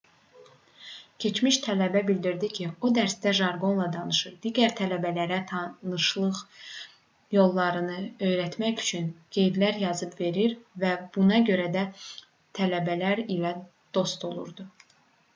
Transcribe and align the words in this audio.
keçmiş 1.23 1.57
tələbə 1.65 1.99
bildirdi 2.05 2.47
ki 2.59 2.63
o 2.87 2.89
dərsdə 2.97 3.33
jarqonla 3.39 3.85
danışır 3.95 4.39
digər 4.45 4.73
tələbələrə 4.79 5.37
tanışlıq 5.51 6.41
yollarını 7.37 7.99
öyrətmək 8.31 8.83
üçün 8.87 9.13
qeydlər 9.39 9.79
yazıb 9.85 10.17
verir 10.25 10.57
və 10.85 10.95
buna 11.19 11.43
görə 11.53 11.69
də 11.79 11.85
tələbələr 12.63 13.23
ilə 13.39 13.53
dost 14.01 14.27
olurdu 14.33 14.67